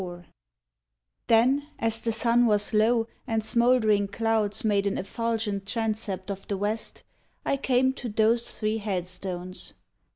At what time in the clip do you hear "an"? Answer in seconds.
4.87-4.97